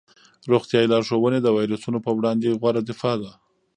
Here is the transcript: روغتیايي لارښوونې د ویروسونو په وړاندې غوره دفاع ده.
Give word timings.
روغتیايي 0.51 0.87
لارښوونې 0.93 1.39
د 1.41 1.47
ویروسونو 1.57 1.99
په 2.05 2.11
وړاندې 2.17 2.57
غوره 2.59 2.81
دفاع 2.89 3.15
ده. 3.23 3.31